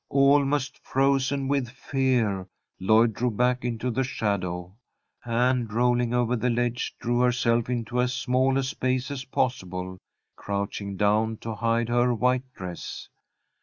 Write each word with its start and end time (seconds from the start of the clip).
Almost 0.09 0.79
frozen 0.79 1.47
with 1.47 1.69
fear, 1.69 2.47
Lloyd 2.79 3.13
drew 3.13 3.29
back 3.29 3.63
into 3.63 3.91
the 3.91 4.03
shadow, 4.03 4.75
and, 5.23 5.71
rolling 5.71 6.11
over 6.11 6.35
the 6.35 6.49
ledge, 6.49 6.95
drew 6.99 7.19
herself 7.19 7.69
into 7.69 8.01
as 8.01 8.11
small 8.11 8.57
a 8.57 8.63
space 8.63 9.11
as 9.11 9.25
possible, 9.25 9.99
crouching 10.35 10.97
down 10.97 11.37
to 11.41 11.53
hide 11.53 11.89
her 11.89 12.15
white 12.15 12.51
dress. 12.55 13.09